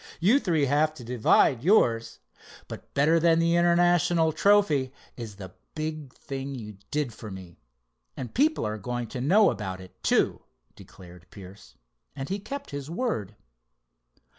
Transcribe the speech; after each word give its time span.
You 0.19 0.39
three 0.39 0.65
have 0.65 0.95
to 0.95 1.03
divide 1.03 1.63
yours. 1.63 2.17
But, 2.67 2.91
better 2.95 3.19
than 3.19 3.37
the 3.37 3.55
international 3.55 4.33
trophy, 4.33 4.91
is 5.15 5.35
the 5.35 5.53
big 5.75 6.11
thing 6.15 6.55
you 6.55 6.79
did 6.89 7.13
for 7.13 7.29
me, 7.29 7.59
and 8.17 8.33
people 8.33 8.65
are 8.65 8.79
going 8.79 9.05
to 9.09 9.21
know 9.21 9.51
about 9.51 9.79
it, 9.79 10.01
too," 10.01 10.41
declared 10.75 11.29
Pierce, 11.29 11.75
and 12.15 12.29
he 12.29 12.39
kept 12.39 12.71
his 12.71 12.89
word. 12.89 13.35